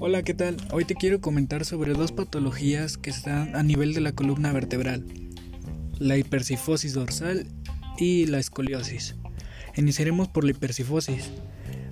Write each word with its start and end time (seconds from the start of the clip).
Hola, 0.00 0.22
¿qué 0.22 0.32
tal? 0.32 0.56
Hoy 0.70 0.84
te 0.84 0.94
quiero 0.94 1.20
comentar 1.20 1.64
sobre 1.64 1.92
dos 1.92 2.12
patologías 2.12 2.96
que 2.96 3.10
están 3.10 3.56
a 3.56 3.64
nivel 3.64 3.94
de 3.94 4.00
la 4.00 4.12
columna 4.12 4.52
vertebral, 4.52 5.04
la 5.98 6.16
hipercifosis 6.16 6.94
dorsal 6.94 7.48
y 7.98 8.26
la 8.26 8.38
escoliosis. 8.38 9.16
Iniciaremos 9.74 10.28
por 10.28 10.44
la 10.44 10.52
hipercifosis. 10.52 11.32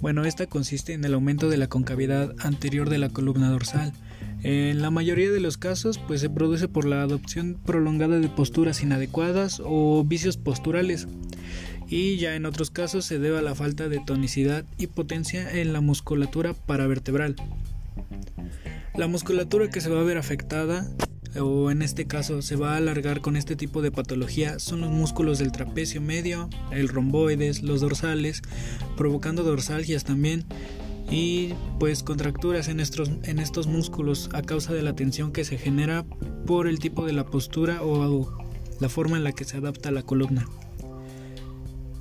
Bueno, 0.00 0.24
esta 0.24 0.46
consiste 0.46 0.92
en 0.92 1.04
el 1.04 1.12
aumento 1.12 1.48
de 1.48 1.56
la 1.56 1.66
concavidad 1.66 2.36
anterior 2.38 2.88
de 2.88 2.98
la 2.98 3.08
columna 3.08 3.50
dorsal. 3.50 3.92
En 4.44 4.80
la 4.80 4.92
mayoría 4.92 5.32
de 5.32 5.40
los 5.40 5.58
casos, 5.58 5.98
pues 5.98 6.20
se 6.20 6.30
produce 6.30 6.68
por 6.68 6.84
la 6.84 7.02
adopción 7.02 7.58
prolongada 7.66 8.20
de 8.20 8.28
posturas 8.28 8.80
inadecuadas 8.80 9.60
o 9.64 10.04
vicios 10.04 10.36
posturales. 10.36 11.08
Y 11.88 12.18
ya 12.18 12.36
en 12.36 12.46
otros 12.46 12.70
casos 12.70 13.06
se 13.06 13.18
debe 13.18 13.38
a 13.38 13.42
la 13.42 13.56
falta 13.56 13.88
de 13.88 13.98
tonicidad 13.98 14.64
y 14.78 14.86
potencia 14.86 15.50
en 15.60 15.72
la 15.72 15.80
musculatura 15.80 16.54
paravertebral. 16.54 17.34
La 18.98 19.06
musculatura 19.06 19.70
que 19.70 19.80
se 19.80 19.90
va 19.90 20.00
a 20.00 20.02
ver 20.02 20.18
afectada 20.18 20.90
o 21.40 21.70
en 21.70 21.82
este 21.82 22.08
caso 22.08 22.42
se 22.42 22.56
va 22.56 22.74
a 22.74 22.78
alargar 22.78 23.20
con 23.20 23.36
este 23.36 23.54
tipo 23.54 23.80
de 23.80 23.92
patología 23.92 24.58
son 24.58 24.80
los 24.80 24.90
músculos 24.90 25.38
del 25.38 25.52
trapecio 25.52 26.00
medio, 26.00 26.50
el 26.72 26.88
romboides, 26.88 27.62
los 27.62 27.80
dorsales, 27.80 28.42
provocando 28.96 29.44
dorsalgias 29.44 30.02
también 30.02 30.46
y 31.08 31.54
pues 31.78 32.02
contracturas 32.02 32.66
en 32.66 32.80
estos, 32.80 33.12
en 33.22 33.38
estos 33.38 33.68
músculos 33.68 34.30
a 34.32 34.42
causa 34.42 34.74
de 34.74 34.82
la 34.82 34.96
tensión 34.96 35.30
que 35.30 35.44
se 35.44 35.58
genera 35.58 36.04
por 36.44 36.66
el 36.66 36.80
tipo 36.80 37.06
de 37.06 37.12
la 37.12 37.24
postura 37.24 37.84
o 37.84 38.28
la 38.80 38.88
forma 38.88 39.16
en 39.16 39.22
la 39.22 39.30
que 39.30 39.44
se 39.44 39.58
adapta 39.58 39.92
la 39.92 40.02
columna. 40.02 40.48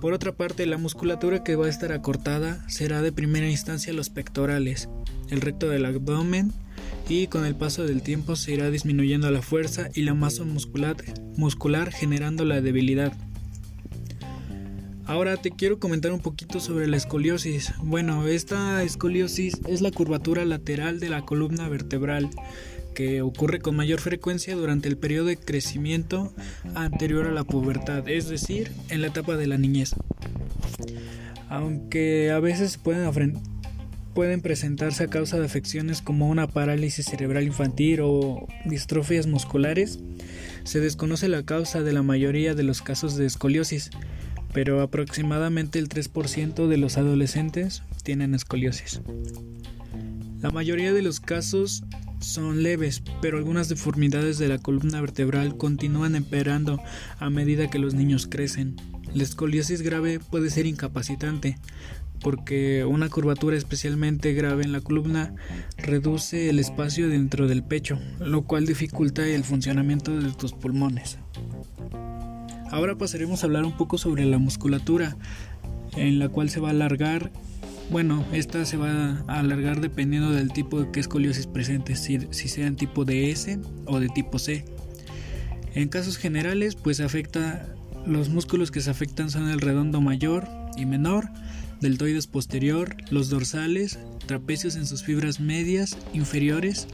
Por 0.00 0.14
otra 0.14 0.34
parte, 0.34 0.64
la 0.64 0.78
musculatura 0.78 1.44
que 1.44 1.56
va 1.56 1.66
a 1.66 1.70
estar 1.70 1.92
acortada 1.92 2.66
será 2.70 3.02
de 3.02 3.12
primera 3.12 3.50
instancia 3.50 3.92
los 3.92 4.08
pectorales, 4.08 4.88
el 5.28 5.42
recto 5.42 5.68
del 5.68 5.84
abdomen, 5.84 6.54
y 7.08 7.28
con 7.28 7.44
el 7.44 7.54
paso 7.54 7.84
del 7.84 8.02
tiempo 8.02 8.36
se 8.36 8.52
irá 8.52 8.70
disminuyendo 8.70 9.30
la 9.30 9.42
fuerza 9.42 9.88
y 9.94 10.02
la 10.02 10.14
masa 10.14 10.44
muscular, 10.44 10.96
muscular 11.36 11.92
generando 11.92 12.44
la 12.44 12.60
debilidad. 12.60 13.12
Ahora 15.04 15.36
te 15.36 15.52
quiero 15.52 15.78
comentar 15.78 16.10
un 16.10 16.20
poquito 16.20 16.58
sobre 16.58 16.88
la 16.88 16.96
escoliosis. 16.96 17.72
Bueno, 17.80 18.26
esta 18.26 18.82
escoliosis 18.82 19.60
es 19.68 19.80
la 19.80 19.92
curvatura 19.92 20.44
lateral 20.44 20.98
de 20.98 21.08
la 21.08 21.22
columna 21.22 21.68
vertebral 21.68 22.28
que 22.92 23.22
ocurre 23.22 23.60
con 23.60 23.76
mayor 23.76 24.00
frecuencia 24.00 24.56
durante 24.56 24.88
el 24.88 24.96
periodo 24.96 25.26
de 25.26 25.36
crecimiento 25.36 26.32
anterior 26.74 27.26
a 27.26 27.30
la 27.30 27.44
pubertad, 27.44 28.08
es 28.08 28.28
decir, 28.28 28.72
en 28.88 29.02
la 29.02 29.08
etapa 29.08 29.36
de 29.36 29.46
la 29.46 29.58
niñez. 29.58 29.94
Aunque 31.48 32.32
a 32.32 32.40
veces 32.40 32.76
pueden 32.78 33.04
pueden 34.16 34.40
presentarse 34.40 35.04
a 35.04 35.08
causa 35.08 35.38
de 35.38 35.44
afecciones 35.44 36.00
como 36.00 36.30
una 36.30 36.46
parálisis 36.46 37.04
cerebral 37.04 37.44
infantil 37.44 38.00
o 38.02 38.46
distrofias 38.64 39.26
musculares. 39.26 39.98
Se 40.64 40.80
desconoce 40.80 41.28
la 41.28 41.42
causa 41.42 41.82
de 41.82 41.92
la 41.92 42.02
mayoría 42.02 42.54
de 42.54 42.62
los 42.62 42.80
casos 42.80 43.16
de 43.16 43.26
escoliosis, 43.26 43.90
pero 44.54 44.80
aproximadamente 44.80 45.78
el 45.78 45.90
3% 45.90 46.66
de 46.66 46.76
los 46.78 46.96
adolescentes 46.96 47.82
tienen 48.04 48.34
escoliosis. 48.34 49.02
La 50.40 50.50
mayoría 50.50 50.94
de 50.94 51.02
los 51.02 51.20
casos 51.20 51.84
son 52.20 52.62
leves, 52.62 53.02
pero 53.20 53.36
algunas 53.36 53.68
deformidades 53.68 54.38
de 54.38 54.48
la 54.48 54.56
columna 54.56 54.98
vertebral 55.02 55.58
continúan 55.58 56.16
empeorando 56.16 56.80
a 57.18 57.28
medida 57.28 57.68
que 57.68 57.78
los 57.78 57.92
niños 57.92 58.26
crecen. 58.26 58.76
La 59.14 59.22
escoliosis 59.22 59.82
grave 59.82 60.20
puede 60.20 60.50
ser 60.50 60.66
incapacitante, 60.66 61.58
porque 62.20 62.84
una 62.84 63.08
curvatura 63.08 63.56
especialmente 63.56 64.32
grave 64.32 64.64
en 64.64 64.72
la 64.72 64.80
columna 64.80 65.34
reduce 65.78 66.50
el 66.50 66.58
espacio 66.58 67.08
dentro 67.08 67.46
del 67.46 67.62
pecho, 67.62 67.98
lo 68.20 68.42
cual 68.42 68.66
dificulta 68.66 69.26
el 69.26 69.44
funcionamiento 69.44 70.18
de 70.18 70.32
tus 70.32 70.52
pulmones. 70.52 71.18
Ahora 72.70 72.98
pasaremos 72.98 73.42
a 73.42 73.46
hablar 73.46 73.64
un 73.64 73.76
poco 73.76 73.96
sobre 73.96 74.24
la 74.24 74.38
musculatura, 74.38 75.16
en 75.96 76.18
la 76.18 76.28
cual 76.28 76.50
se 76.50 76.60
va 76.60 76.68
a 76.68 76.72
alargar. 76.72 77.30
Bueno, 77.90 78.24
esta 78.32 78.64
se 78.64 78.76
va 78.76 79.22
a 79.28 79.38
alargar 79.38 79.80
dependiendo 79.80 80.32
del 80.32 80.52
tipo 80.52 80.80
de 80.80 80.90
que 80.90 81.00
escoliosis 81.00 81.46
presente, 81.46 81.94
si, 81.94 82.18
si 82.30 82.48
sea 82.48 82.66
en 82.66 82.76
tipo 82.76 83.04
de 83.04 83.30
S 83.30 83.58
o 83.86 84.00
de 84.00 84.08
tipo 84.08 84.38
C. 84.38 84.64
En 85.74 85.88
casos 85.88 86.16
generales, 86.16 86.74
pues 86.74 87.00
afecta 87.00 87.75
los 88.06 88.28
músculos 88.28 88.70
que 88.70 88.80
se 88.80 88.90
afectan 88.90 89.30
son 89.30 89.48
el 89.48 89.60
redondo 89.60 90.00
mayor 90.00 90.48
y 90.76 90.86
menor, 90.86 91.28
deltoides 91.80 92.26
posterior, 92.26 92.96
los 93.10 93.28
dorsales, 93.28 93.98
trapecios 94.26 94.76
en 94.76 94.86
sus 94.86 95.02
fibras 95.02 95.40
medias, 95.40 95.96
inferiores 96.14 96.86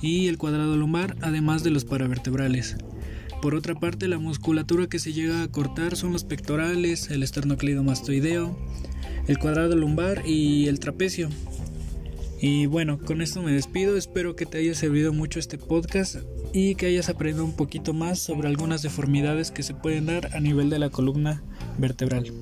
y 0.00 0.28
el 0.28 0.38
cuadrado 0.38 0.76
lumbar, 0.76 1.16
además 1.20 1.62
de 1.64 1.70
los 1.70 1.84
paravertebrales. 1.84 2.76
Por 3.42 3.54
otra 3.54 3.74
parte, 3.74 4.06
la 4.06 4.18
musculatura 4.18 4.86
que 4.86 4.98
se 4.98 5.12
llega 5.12 5.42
a 5.42 5.48
cortar 5.48 5.96
son 5.96 6.12
los 6.12 6.24
pectorales, 6.24 7.10
el 7.10 7.22
esternocleidomastoideo, 7.22 8.56
el 9.26 9.38
cuadrado 9.38 9.76
lumbar 9.76 10.22
y 10.26 10.68
el 10.68 10.78
trapecio. 10.78 11.28
Y 12.42 12.64
bueno, 12.64 12.98
con 12.98 13.20
esto 13.20 13.42
me 13.42 13.52
despido, 13.52 13.98
espero 13.98 14.34
que 14.34 14.46
te 14.46 14.58
haya 14.58 14.74
servido 14.74 15.12
mucho 15.12 15.38
este 15.38 15.58
podcast 15.58 16.16
y 16.54 16.74
que 16.74 16.86
hayas 16.86 17.10
aprendido 17.10 17.44
un 17.44 17.54
poquito 17.54 17.92
más 17.92 18.18
sobre 18.18 18.48
algunas 18.48 18.80
deformidades 18.80 19.50
que 19.50 19.62
se 19.62 19.74
pueden 19.74 20.06
dar 20.06 20.34
a 20.34 20.40
nivel 20.40 20.70
de 20.70 20.78
la 20.78 20.88
columna 20.88 21.42
vertebral. 21.76 22.32